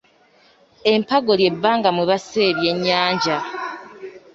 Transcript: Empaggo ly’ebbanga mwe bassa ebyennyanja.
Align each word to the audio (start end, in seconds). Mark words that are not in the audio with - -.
Empaggo 0.93 1.31
ly’ebbanga 1.39 1.89
mwe 1.93 2.05
bassa 2.09 2.39
ebyennyanja. 2.49 3.37